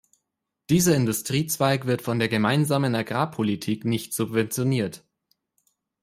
Dieser 0.71 0.95
Industriezweig 0.95 1.85
wird 1.85 2.01
von 2.01 2.17
der 2.17 2.27
Gemeinsamen 2.27 2.95
Agrarpolitik 2.95 3.85
nicht 3.85 4.15
subventioniert. 4.15 5.05